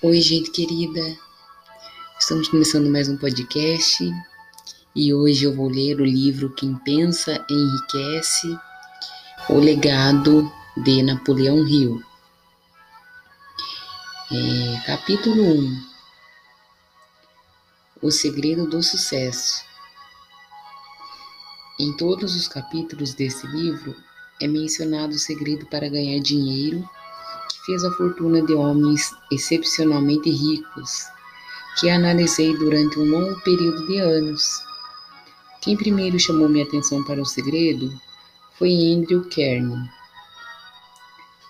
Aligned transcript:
Oi, 0.00 0.20
gente 0.20 0.52
querida. 0.52 1.18
Estamos 2.20 2.46
começando 2.46 2.88
mais 2.88 3.08
um 3.08 3.16
podcast 3.16 4.08
e 4.94 5.12
hoje 5.12 5.44
eu 5.44 5.52
vou 5.52 5.68
ler 5.68 6.00
o 6.00 6.04
livro 6.04 6.54
Quem 6.54 6.76
Pensa 6.76 7.44
Enriquece 7.50 8.56
O 9.48 9.54
Legado 9.54 10.48
de 10.76 11.02
Napoleão 11.02 11.66
Hill. 11.66 12.00
É, 14.30 14.86
capítulo 14.86 15.42
1 15.42 15.84
O 18.00 18.12
Segredo 18.12 18.68
do 18.68 18.80
Sucesso. 18.80 19.64
Em 21.76 21.92
todos 21.96 22.36
os 22.36 22.46
capítulos 22.46 23.14
desse 23.14 23.48
livro 23.48 23.96
é 24.40 24.46
mencionado 24.46 25.16
o 25.16 25.18
segredo 25.18 25.66
para 25.66 25.88
ganhar 25.88 26.20
dinheiro 26.20 26.88
fez 27.68 27.84
a 27.84 27.90
fortuna 27.90 28.40
de 28.40 28.54
homens 28.54 29.14
excepcionalmente 29.30 30.30
ricos, 30.30 31.04
que 31.78 31.90
analisei 31.90 32.56
durante 32.56 32.98
um 32.98 33.04
longo 33.04 33.38
período 33.42 33.86
de 33.86 33.98
anos. 33.98 34.42
Quem 35.60 35.76
primeiro 35.76 36.18
chamou 36.18 36.48
minha 36.48 36.64
atenção 36.64 37.04
para 37.04 37.20
o 37.20 37.26
segredo 37.26 37.92
foi 38.58 38.70
Andrew 38.70 39.20
Carnegie. 39.24 39.90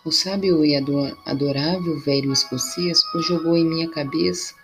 O 0.05 0.11
sábio 0.11 0.65
e 0.65 0.75
adorável 0.75 2.01
velho 2.01 2.33
escocês 2.33 3.01
o 3.15 3.23
jogou 3.23 3.57
em 3.57 3.65
minha 3.65 3.89
cabeça 3.89 4.55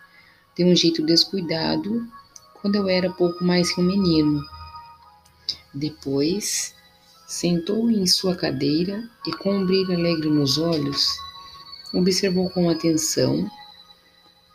de 0.56 0.64
um 0.64 0.74
jeito 0.74 1.06
descuidado 1.06 2.04
quando 2.60 2.74
eu 2.74 2.88
era 2.88 3.12
pouco 3.12 3.44
mais 3.44 3.72
que 3.72 3.80
um 3.80 3.84
menino. 3.84 4.42
Depois, 5.72 6.74
sentou 7.28 7.88
em 7.88 8.04
sua 8.08 8.34
cadeira 8.34 9.08
e, 9.24 9.32
com 9.36 9.54
um 9.54 9.64
brilho 9.64 9.94
alegre 9.94 10.28
nos 10.28 10.58
olhos, 10.58 11.06
observou 11.94 12.50
com 12.50 12.68
atenção 12.68 13.48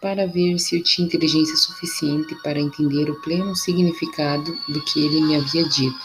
para 0.02 0.27
ver 0.27 0.58
se 0.59 0.77
eu 0.77 0.83
tinha 0.83 1.08
inteligência 1.08 1.55
suficiente 1.58 2.36
para 2.44 2.59
entender 2.59 3.09
o 3.09 3.22
pleno 3.22 3.55
significado 3.55 4.58
do 4.69 4.81
que 4.86 5.05
ele 5.05 5.22
me 5.22 5.36
havia 5.36 5.67
dito. 5.67 5.99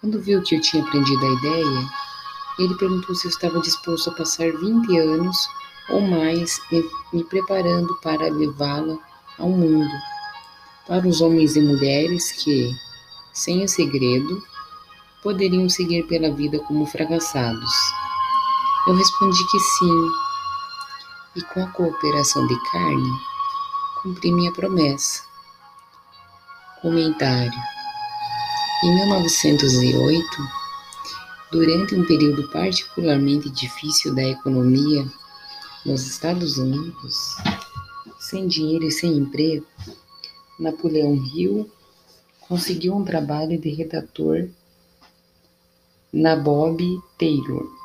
Quando 0.00 0.20
viu 0.20 0.42
que 0.42 0.56
eu 0.56 0.60
tinha 0.60 0.82
aprendido 0.82 1.26
a 1.26 1.32
ideia, 1.38 1.88
ele 2.58 2.74
perguntou 2.76 3.14
se 3.14 3.26
eu 3.26 3.30
estava 3.30 3.60
disposto 3.60 4.10
a 4.10 4.14
passar 4.14 4.50
20 4.50 4.98
anos 4.98 5.36
ou 5.90 6.00
mais 6.00 6.58
me 7.12 7.24
preparando 7.24 7.94
para 7.96 8.30
levá-la 8.30 8.98
ao 9.38 9.48
mundo, 9.48 9.90
para 10.86 11.06
os 11.06 11.20
homens 11.20 11.56
e 11.56 11.60
mulheres 11.60 12.32
que, 12.32 12.74
sem 13.32 13.64
o 13.64 13.68
segredo, 13.68 14.42
poderiam 15.22 15.68
seguir 15.68 16.04
pela 16.04 16.30
vida 16.30 16.58
como 16.60 16.86
fracassados. 16.86 17.72
Eu 18.88 18.94
respondi 18.94 19.46
que 19.50 19.60
sim, 19.60 20.10
e 21.36 21.42
com 21.42 21.62
a 21.62 21.68
cooperação 21.72 22.46
de 22.46 22.58
carne, 22.70 23.20
cumpri 24.02 24.32
minha 24.32 24.50
promessa. 24.50 25.24
Comentário: 26.80 27.52
Em 28.82 28.94
1908, 28.94 30.26
durante 31.52 31.94
um 31.96 32.06
período 32.06 32.48
particularmente 32.48 33.50
difícil 33.50 34.14
da 34.14 34.22
economia 34.22 35.06
nos 35.84 36.06
Estados 36.06 36.56
Unidos, 36.56 37.36
sem 38.18 38.48
dinheiro 38.48 38.86
e 38.86 38.90
sem 38.90 39.18
emprego, 39.18 39.66
Napoleão 40.58 41.14
Hill 41.14 41.70
conseguiu 42.40 42.96
um 42.96 43.04
trabalho 43.04 43.60
de 43.60 43.68
redator 43.68 44.48
na 46.10 46.34
Bob 46.34 46.82
Taylor 47.18 47.77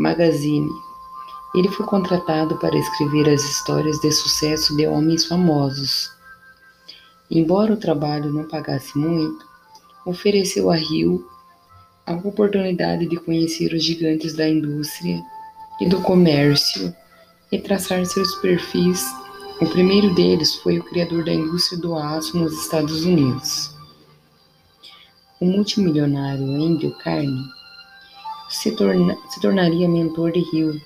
Magazine. 0.00 0.70
Ele 1.54 1.68
foi 1.68 1.84
contratado 1.84 2.56
para 2.56 2.78
escrever 2.78 3.28
as 3.28 3.42
histórias 3.42 4.00
de 4.00 4.10
sucesso 4.10 4.74
de 4.74 4.86
homens 4.86 5.26
famosos. 5.26 6.10
Embora 7.30 7.74
o 7.74 7.76
trabalho 7.76 8.32
não 8.32 8.48
pagasse 8.48 8.96
muito, 8.96 9.44
ofereceu 10.06 10.70
a 10.70 10.78
Hill 10.78 11.22
a 12.06 12.14
oportunidade 12.14 13.06
de 13.06 13.16
conhecer 13.16 13.74
os 13.74 13.84
gigantes 13.84 14.34
da 14.34 14.48
indústria 14.48 15.20
e 15.80 15.86
do 15.86 16.00
comércio 16.00 16.94
e 17.52 17.58
traçar 17.58 18.04
seus 18.06 18.34
perfis. 18.36 19.04
O 19.60 19.66
primeiro 19.66 20.14
deles 20.14 20.54
foi 20.56 20.78
o 20.78 20.84
criador 20.84 21.24
da 21.24 21.34
indústria 21.34 21.78
do 21.78 21.94
aço 21.94 22.38
nos 22.38 22.54
Estados 22.58 23.04
Unidos. 23.04 23.74
O 25.38 25.44
multimilionário 25.44 26.44
Andrew 26.44 26.92
Carnegie 26.92 27.59
se, 28.50 28.72
torna, 28.72 29.16
se 29.30 29.40
tornaria 29.40 29.88
mentor 29.88 30.32
de 30.32 30.40
Hill. 30.52 30.80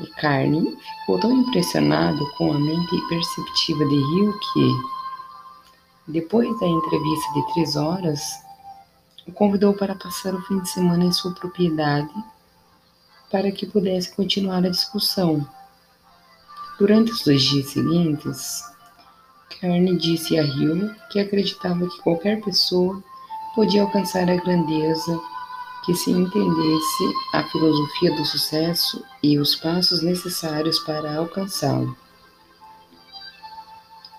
E 0.00 0.06
Carnegie 0.20 0.76
ficou 1.00 1.20
tão 1.20 1.32
impressionado 1.32 2.28
com 2.36 2.52
a 2.52 2.58
mente 2.58 3.08
perceptiva 3.08 3.86
de 3.86 3.94
Hill 3.94 4.38
que, 4.52 6.12
depois 6.12 6.48
da 6.58 6.66
entrevista 6.66 7.32
de 7.32 7.52
três 7.52 7.76
horas, 7.76 8.20
o 9.26 9.32
convidou 9.32 9.72
para 9.72 9.94
passar 9.94 10.34
o 10.34 10.42
fim 10.42 10.58
de 10.58 10.68
semana 10.68 11.04
em 11.04 11.12
sua 11.12 11.32
propriedade 11.32 12.12
para 13.30 13.50
que 13.50 13.66
pudesse 13.66 14.14
continuar 14.14 14.58
a 14.58 14.68
discussão. 14.68 15.48
Durante 16.78 17.12
os 17.12 17.24
dois 17.24 17.42
dias 17.42 17.70
seguintes, 17.70 18.62
Carne 19.60 19.96
disse 19.96 20.36
a 20.36 20.42
Hill 20.42 20.92
que 21.10 21.20
acreditava 21.20 21.88
que 21.88 22.02
qualquer 22.02 22.40
pessoa 22.42 23.02
podia 23.54 23.82
alcançar 23.82 24.28
a 24.28 24.36
grandeza 24.36 25.20
que 25.84 25.94
se 25.94 26.10
entendesse 26.10 27.14
a 27.32 27.42
filosofia 27.44 28.14
do 28.14 28.24
sucesso 28.24 29.04
e 29.22 29.38
os 29.38 29.54
passos 29.54 30.02
necessários 30.02 30.78
para 30.78 31.16
alcançá-lo. 31.16 31.96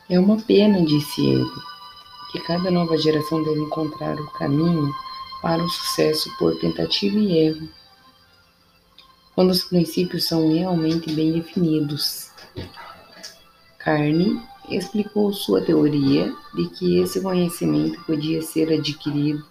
É 0.07 0.19
uma 0.19 0.37
pena, 0.37 0.85
disse 0.85 1.25
ele, 1.25 1.49
que 2.31 2.39
cada 2.41 2.69
nova 2.69 2.97
geração 2.97 3.41
deve 3.41 3.59
encontrar 3.59 4.19
o 4.19 4.31
caminho 4.33 4.93
para 5.41 5.63
o 5.63 5.69
sucesso 5.69 6.29
por 6.37 6.55
tentativa 6.59 7.17
e 7.17 7.37
erro, 7.37 7.69
quando 9.33 9.49
os 9.49 9.63
princípios 9.63 10.25
são 10.25 10.53
realmente 10.53 11.11
bem 11.11 11.33
definidos. 11.33 12.29
Carne 13.79 14.39
explicou 14.69 15.33
sua 15.33 15.61
teoria 15.61 16.33
de 16.53 16.69
que 16.69 16.99
esse 16.99 17.21
conhecimento 17.21 18.01
podia 18.05 18.41
ser 18.41 18.71
adquirido 18.71 19.43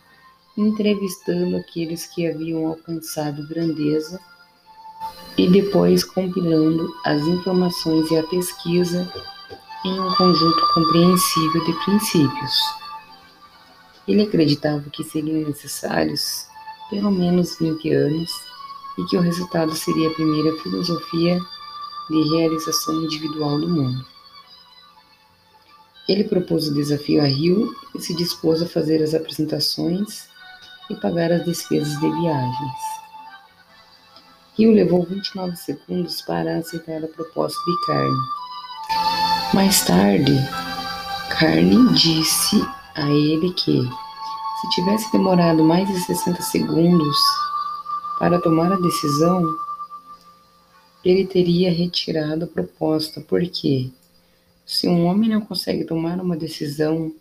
entrevistando 0.57 1.57
aqueles 1.57 2.07
que 2.07 2.27
haviam 2.27 2.67
alcançado 2.67 3.47
grandeza 3.49 4.21
e 5.37 5.49
depois 5.51 6.05
compilando 6.05 6.89
as 7.05 7.23
informações 7.23 8.11
e 8.11 8.17
a 8.17 8.23
pesquisa 8.25 9.13
em 9.85 10.01
um 10.01 10.15
conjunto 10.15 10.75
compreensível 10.75 11.65
de 11.65 11.73
princípios. 11.85 12.53
Ele 14.07 14.23
acreditava 14.23 14.89
que 14.91 15.03
seriam 15.03 15.47
necessários 15.47 16.47
pelo 16.89 17.11
menos 17.11 17.59
20 17.59 17.93
anos 17.93 18.31
e 18.99 19.05
que 19.07 19.17
o 19.17 19.21
resultado 19.21 19.75
seria 19.75 20.09
a 20.09 20.15
primeira 20.15 20.57
filosofia 20.59 21.41
de 22.09 22.37
realização 22.37 23.03
individual 23.03 23.59
do 23.59 23.69
mundo. 23.69 24.05
Ele 26.09 26.25
propôs 26.25 26.69
o 26.69 26.75
desafio 26.75 27.23
a 27.23 27.25
Rio 27.25 27.75
e 27.95 28.01
se 28.01 28.15
dispôs 28.15 28.63
a 28.63 28.67
fazer 28.67 29.03
as 29.03 29.15
apresentações 29.15 30.29
e 30.91 30.95
pagar 30.95 31.33
as 31.33 31.45
despesas 31.45 31.99
de 32.00 32.11
viagens. 32.11 32.95
Rio 34.56 34.72
levou 34.72 35.05
29 35.05 35.56
segundos 35.56 36.22
para 36.22 36.59
aceitar 36.59 37.03
a 37.03 37.09
proposta 37.09 37.59
de 37.65 37.87
Carne. 37.87 38.19
Mais 39.53 39.84
tarde, 39.84 40.33
Carne 41.28 41.93
disse 41.94 42.56
a 42.94 43.11
ele 43.11 43.53
que, 43.55 43.83
se 43.83 44.69
tivesse 44.71 45.11
demorado 45.11 45.65
mais 45.65 45.89
de 45.89 45.99
60 46.00 46.41
segundos 46.43 47.17
para 48.19 48.41
tomar 48.41 48.73
a 48.73 48.77
decisão, 48.77 49.44
ele 51.05 51.26
teria 51.26 51.73
retirado 51.73 52.44
a 52.44 52.49
proposta, 52.49 53.20
porque 53.20 53.91
se 54.64 54.88
um 54.88 55.05
homem 55.06 55.31
não 55.31 55.41
consegue 55.41 55.85
tomar 55.85 56.20
uma 56.20 56.37
decisão 56.37 57.12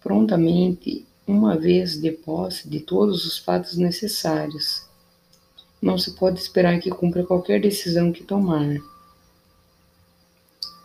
prontamente, 0.00 1.06
uma 1.26 1.56
vez 1.56 2.00
de 2.00 2.12
posse 2.12 2.68
de 2.68 2.80
todos 2.80 3.24
os 3.24 3.38
fatos 3.38 3.76
necessários, 3.76 4.86
não 5.82 5.98
se 5.98 6.12
pode 6.12 6.38
esperar 6.38 6.78
que 6.78 6.90
cumpra 6.90 7.24
qualquer 7.24 7.60
decisão 7.60 8.12
que 8.12 8.22
tomar. 8.22 8.76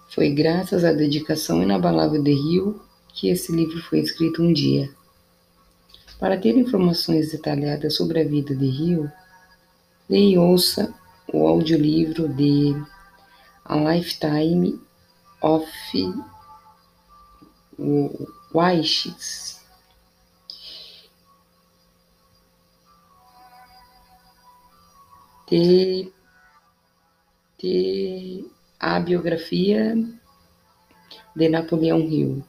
Foi 0.09 0.29
graças 0.29 0.83
à 0.83 0.91
dedicação 0.91 1.61
inabalável 1.61 2.21
de 2.21 2.33
Rio 2.33 2.81
que 3.13 3.29
esse 3.29 3.51
livro 3.51 3.81
foi 3.83 3.99
escrito 3.99 4.41
um 4.41 4.51
dia. 4.51 4.89
Para 6.19 6.37
ter 6.37 6.57
informações 6.57 7.31
detalhadas 7.31 7.95
sobre 7.95 8.21
a 8.21 8.27
vida 8.27 8.55
de 8.55 8.65
Rio, 8.65 9.11
leia 10.09 10.35
e 10.35 10.37
ouça 10.37 10.93
o 11.33 11.47
audiolivro 11.47 12.27
de 12.27 12.75
A 13.63 13.75
Lifetime 13.75 14.79
of 15.41 15.65
Wishes. 18.53 19.60
The, 25.51 26.09
the 27.59 28.45
a 28.79 29.01
biografia 29.01 29.95
de 31.35 31.49
Napoleão 31.49 31.99
Hill, 31.99 32.41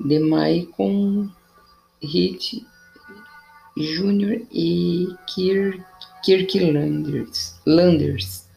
de 0.00 0.18
Michael 0.18 1.30
Hit 2.02 2.66
Jr. 3.76 4.44
e 4.50 5.06
Kirk, 5.28 5.84
Kirk 6.24 6.58
Landers. 6.58 7.54
Landers. 7.64 8.48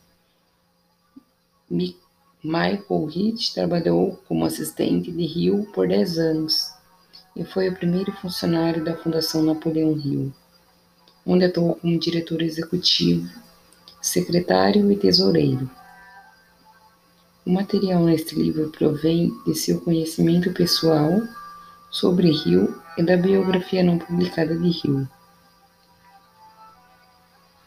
Michael 2.44 3.06
Hit 3.06 3.54
trabalhou 3.54 4.18
como 4.28 4.46
assistente 4.46 5.12
de 5.12 5.24
Hill 5.24 5.70
por 5.76 5.88
10 5.88 6.18
anos 6.18 6.74
e 7.36 7.46
foi 7.46 7.70
o 7.70 7.76
primeiro 7.76 8.12
funcionário 8.14 8.84
da 8.84 8.98
Fundação 8.98 9.44
Napoleão 9.44 9.96
Hill, 9.96 10.34
onde 11.28 11.44
atuou 11.44 11.76
como 11.76 12.00
diretor 12.00 12.42
executivo, 12.42 13.30
secretário 14.02 14.90
e 14.90 14.96
tesoureiro. 14.96 15.70
O 17.46 17.52
material 17.52 18.02
neste 18.04 18.34
livro 18.34 18.70
provém 18.70 19.34
de 19.46 19.54
seu 19.54 19.82
conhecimento 19.82 20.54
pessoal 20.54 21.12
sobre 21.92 22.30
Hill 22.30 22.74
e 22.98 23.04
da 23.04 23.18
biografia 23.18 23.84
não 23.84 24.00
publicada 24.00 24.58
de 24.58 24.68
Hill. 24.68 25.08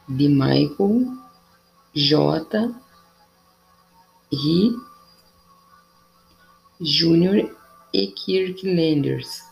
De 0.08 0.28
Michael 0.28 1.18
J. 1.94 2.74
He 4.32 4.74
Jr. 6.80 7.54
e 7.92 8.06
Kirk 8.06 8.66
Landers. 8.66 9.42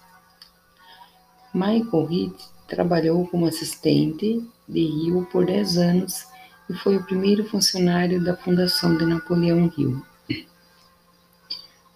Michael 1.53 2.09
Heath 2.11 2.58
trabalhou 2.69 3.27
como 3.27 3.47
assistente 3.47 4.41
de 4.69 4.81
Hill 4.81 5.27
por 5.33 5.45
10 5.45 5.79
anos 5.79 6.27
e 6.71 6.75
foi 6.75 6.97
o 6.97 7.05
primeiro 7.05 7.45
funcionário 7.45 8.23
da 8.23 8.37
Fundação 8.37 8.97
de 8.97 9.05
Napoleão 9.05 9.73
Hill 9.77 10.01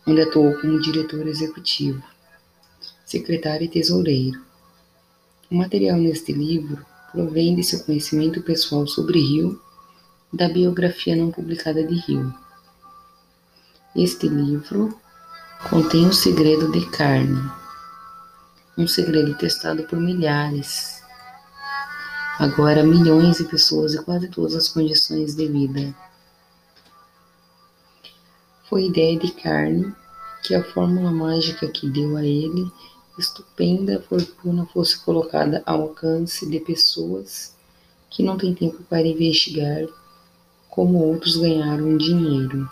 onde 0.06 0.20
atuou 0.22 0.58
como 0.60 0.80
diretor 0.80 1.26
executivo, 1.26 2.02
secretário 3.04 3.64
e 3.64 3.68
tesoureiro. 3.68 4.40
O 5.50 5.54
material 5.54 5.98
neste 5.98 6.32
livro 6.32 6.84
provém 7.12 7.54
de 7.54 7.62
seu 7.62 7.80
conhecimento 7.84 8.42
pessoal 8.42 8.86
sobre 8.86 9.20
Rio, 9.20 9.60
da 10.32 10.48
biografia 10.48 11.14
não 11.14 11.30
publicada 11.30 11.84
de 11.84 11.94
Rio. 11.94 12.34
Este 13.94 14.28
livro 14.28 14.98
contém 15.68 16.06
o 16.06 16.12
segredo 16.12 16.72
de 16.72 16.84
carne, 16.90 17.38
um 18.76 18.86
segredo 18.86 19.34
testado 19.36 19.84
por 19.84 19.98
milhares, 19.98 21.02
agora 22.38 22.82
milhões 22.82 23.38
de 23.38 23.44
pessoas 23.44 23.94
e 23.94 24.02
quase 24.02 24.28
todas 24.28 24.54
as 24.54 24.68
condições 24.68 25.34
de 25.34 25.46
vida 25.46 25.94
foi 28.72 28.86
ideia 28.86 29.18
de 29.18 29.30
Carne 29.32 29.94
que 30.42 30.54
a 30.54 30.64
fórmula 30.64 31.10
mágica 31.10 31.68
que 31.68 31.86
deu 31.90 32.16
a 32.16 32.24
ele 32.24 32.72
estupenda 33.18 34.00
fortuna 34.00 34.64
fosse 34.64 34.98
colocada 35.04 35.62
ao 35.66 35.82
alcance 35.82 36.48
de 36.48 36.58
pessoas 36.58 37.54
que 38.08 38.22
não 38.22 38.38
têm 38.38 38.54
tempo 38.54 38.82
para 38.84 39.06
investigar 39.06 39.86
como 40.70 41.04
outros 41.04 41.36
ganharam 41.36 41.98
dinheiro. 41.98 42.66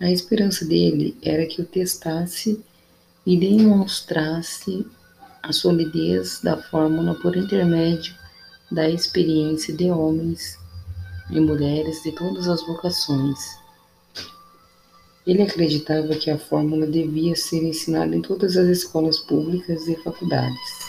A 0.00 0.10
esperança 0.10 0.64
dele 0.64 1.16
era 1.22 1.46
que 1.46 1.62
o 1.62 1.64
testasse 1.64 2.60
e 3.26 3.36
demonstrasse 3.36 4.86
a 5.42 5.52
solidez 5.52 6.40
da 6.40 6.56
fórmula 6.56 7.14
por 7.16 7.36
intermédio 7.36 8.14
da 8.70 8.88
experiência 8.88 9.74
de 9.74 9.90
homens 9.90 10.56
e 11.30 11.40
mulheres 11.40 12.02
de 12.04 12.12
todas 12.12 12.46
as 12.46 12.64
vocações. 12.64 13.38
Ele 15.26 15.42
acreditava 15.42 16.14
que 16.14 16.30
a 16.30 16.38
fórmula 16.38 16.86
devia 16.86 17.34
ser 17.34 17.64
ensinada 17.64 18.14
em 18.14 18.22
todas 18.22 18.56
as 18.56 18.68
escolas 18.68 19.18
públicas 19.18 19.88
e 19.88 19.96
faculdades. 19.96 20.86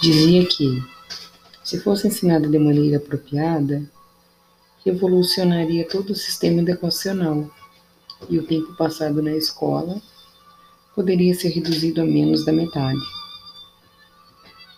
Dizia 0.00 0.46
que, 0.46 0.82
se 1.62 1.78
fosse 1.80 2.08
ensinada 2.08 2.48
de 2.48 2.58
maneira 2.58 2.96
apropriada, 2.96 3.82
revolucionaria 4.84 5.86
todo 5.86 6.10
o 6.10 6.16
sistema 6.16 6.62
educacional 6.62 7.50
e 8.30 8.38
o 8.38 8.46
tempo 8.46 8.74
passado 8.76 9.20
na 9.20 9.32
escola 9.32 10.00
poderia 10.96 11.34
ser 11.34 11.50
reduzido 11.50 12.00
a 12.00 12.04
menos 12.06 12.46
da 12.46 12.52
metade. 12.52 12.98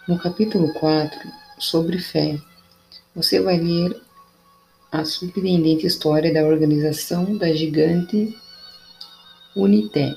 No 0.08 0.18
capítulo 0.18 0.72
4, 0.74 1.16
sobre 1.60 2.00
fé, 2.00 2.36
você 3.14 3.40
vai 3.40 3.56
ler 3.56 4.02
a 4.90 5.04
surpreendente 5.04 5.86
história 5.86 6.34
da 6.34 6.42
organização 6.42 7.36
da 7.36 7.52
gigante 7.54 8.36
United 9.54 10.16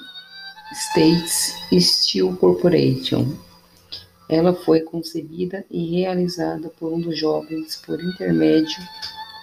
States 0.73 1.53
Steel 1.71 2.35
Corporation. 2.37 3.37
Ela 4.27 4.55
foi 4.55 4.79
concebida 4.79 5.63
e 5.69 5.99
realizada 5.99 6.69
por 6.79 6.91
um 6.91 6.99
dos 6.99 7.19
jovens 7.19 7.75
por 7.85 8.01
intermédio 8.01 8.81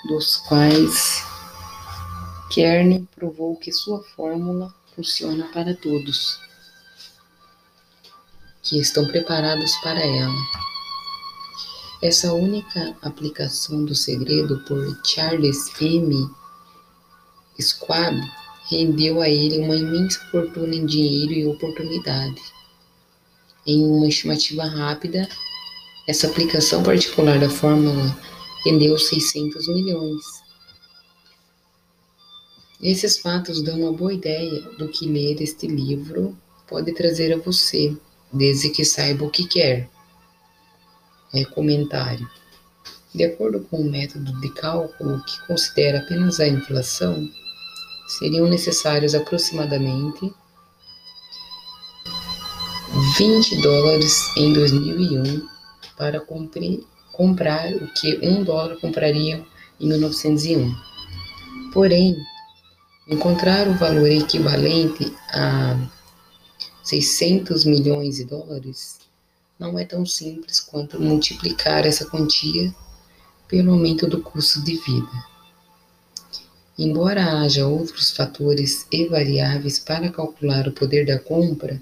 dos 0.09 0.39
quais 0.49 1.23
Kearney 2.51 3.07
provou 3.15 3.55
que 3.55 3.71
sua 3.71 4.03
fórmula 4.17 4.75
funciona 4.97 5.47
para 5.53 5.77
todos 5.77 6.48
que 8.69 8.79
estão 8.79 9.07
preparados 9.07 9.75
para 9.77 10.01
ela. 10.01 10.35
Essa 12.03 12.33
única 12.33 12.97
aplicação 13.03 13.85
do 13.85 13.95
segredo 13.95 14.63
por 14.69 15.01
Charles 15.05 15.73
M. 15.81 16.31
Schwab 17.59 18.17
rendeu 18.71 19.21
a 19.21 19.29
ele 19.29 19.59
uma 19.59 19.75
imensa 19.75 20.21
fortuna 20.31 20.75
em 20.75 20.87
dinheiro 20.87 21.33
e 21.33 21.47
oportunidade. 21.47 22.41
Em 23.67 23.85
uma 23.85 24.07
estimativa 24.07 24.65
rápida, 24.65 25.29
essa 26.07 26.27
aplicação 26.27 26.83
particular 26.83 27.41
da 27.41 27.51
fórmula 27.51 28.17
rendeu 28.65 28.97
600 28.97 29.67
milhões. 29.69 30.25
Esses 32.81 33.19
fatos 33.19 33.61
dão 33.61 33.81
uma 33.81 33.93
boa 33.93 34.13
ideia 34.13 34.61
do 34.79 34.89
que 34.89 35.07
ler 35.07 35.43
este 35.43 35.67
livro 35.67 36.37
pode 36.69 36.93
trazer 36.93 37.33
a 37.33 37.39
você, 37.39 37.97
desde 38.33 38.71
que 38.71 38.85
saiba 38.85 39.25
o 39.25 39.31
que 39.31 39.47
quer. 39.47 39.89
É, 41.35 41.45
comentário. 41.45 42.29
De 43.15 43.25
acordo 43.25 43.61
com 43.61 43.79
o 43.79 43.91
método 43.91 44.39
de 44.41 44.51
cálculo 44.51 45.23
que 45.25 45.47
considera 45.47 45.99
apenas 45.99 46.41
a 46.41 46.49
inflação, 46.49 47.29
seriam 48.19 48.47
necessários 48.49 49.15
aproximadamente 49.15 50.33
20 53.19 53.61
dólares 53.61 54.37
em 54.37 54.53
2001 54.53 55.47
para 55.97 56.21
comprar 57.13 57.73
o 57.75 57.87
que 57.95 58.19
um 58.23 58.43
dólar 58.43 58.77
compraria 58.77 59.45
em 59.81 59.89
1901. 59.89 60.75
Porém, 61.73 62.17
encontrar 63.09 63.69
o 63.69 63.75
valor 63.75 64.09
equivalente 64.09 65.15
a 65.33 65.77
600 66.89 67.67
milhões 67.67 68.17
de 68.17 68.25
dólares 68.25 68.97
não 69.59 69.79
é 69.79 69.85
tão 69.85 70.07
simples 70.07 70.59
quanto 70.59 70.99
multiplicar 70.99 71.85
essa 71.85 72.07
quantia 72.07 72.75
pelo 73.47 73.73
aumento 73.73 74.07
do 74.07 74.23
custo 74.23 74.65
de 74.65 74.77
vida. 74.77 75.27
Embora 76.79 77.43
haja 77.43 77.67
outros 77.67 78.11
fatores 78.11 78.87
e 78.91 79.07
variáveis 79.07 79.79
para 79.79 80.11
calcular 80.11 80.67
o 80.67 80.73
poder 80.73 81.05
da 81.05 81.19
compra, 81.19 81.79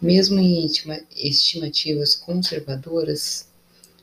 mesmo 0.00 0.40
em 0.40 0.68
estimativas 1.14 2.16
conservadoras, 2.16 3.46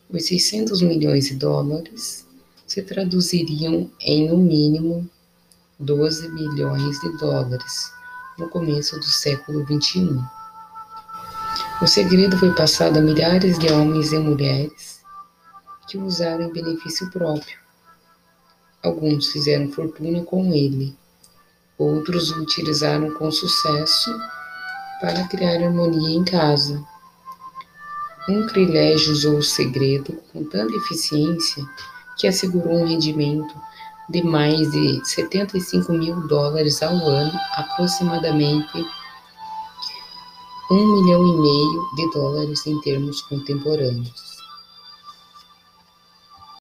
os 0.09 0.23
600 0.23 0.81
milhões 0.81 1.25
de 1.25 1.35
dólares 1.35 2.25
se 2.65 2.81
traduziriam 2.81 3.91
em 3.99 4.29
no 4.29 4.37
mínimo 4.37 5.09
12 5.77 6.29
bilhões 6.29 6.97
de 7.01 7.17
dólares 7.17 7.98
no 8.39 8.49
começo 8.49 8.95
do 8.97 9.05
século 9.05 9.65
XXI. 9.65 10.17
O 11.81 11.87
segredo 11.87 12.37
foi 12.37 12.53
passado 12.55 12.97
a 12.97 13.01
milhares 13.01 13.59
de 13.59 13.71
homens 13.71 14.13
e 14.13 14.17
mulheres 14.17 15.01
que 15.87 15.97
o 15.97 16.05
usaram 16.05 16.45
em 16.45 16.53
benefício 16.53 17.09
próprio. 17.11 17.57
Alguns 18.81 19.27
fizeram 19.27 19.69
fortuna 19.71 20.23
com 20.23 20.53
ele, 20.53 20.97
outros 21.77 22.31
o 22.31 22.41
utilizaram 22.41 23.11
com 23.15 23.29
sucesso 23.29 24.17
para 25.01 25.27
criar 25.27 25.61
harmonia 25.63 26.17
em 26.17 26.23
casa. 26.23 26.81
Um 28.27 28.47
privilégio 28.47 29.11
usou 29.11 29.37
o 29.37 29.43
segredo 29.43 30.21
com 30.31 30.43
tanta 30.43 30.75
eficiência 30.75 31.67
que 32.17 32.27
assegurou 32.27 32.79
um 32.79 32.85
rendimento 32.85 33.53
de 34.09 34.23
mais 34.23 34.71
de 34.71 35.01
75 35.07 35.91
mil 35.93 36.27
dólares 36.27 36.81
ao 36.81 36.95
ano, 36.95 37.31
aproximadamente 37.53 38.85
um 40.71 41.01
milhão 41.01 41.27
e 41.27 41.41
meio 41.41 41.95
de 41.95 42.11
dólares 42.11 42.65
em 42.67 42.79
termos 42.81 43.21
contemporâneos. 43.23 44.38